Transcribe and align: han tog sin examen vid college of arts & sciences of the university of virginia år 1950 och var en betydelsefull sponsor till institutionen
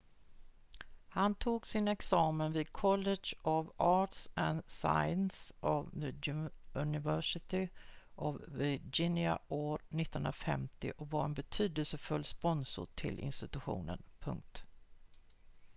han 1.07 1.35
tog 1.35 1.67
sin 1.67 1.87
examen 1.87 2.51
vid 2.51 2.73
college 2.73 3.35
of 3.43 3.67
arts 3.77 4.29
& 4.49 4.67
sciences 4.67 5.53
of 5.61 5.89
the 5.93 6.13
university 6.75 7.69
of 8.15 8.41
virginia 8.47 9.39
år 9.47 9.75
1950 9.89 10.91
och 10.97 11.09
var 11.11 11.25
en 11.25 11.33
betydelsefull 11.33 12.25
sponsor 12.25 12.87
till 12.95 13.19
institutionen 13.19 14.03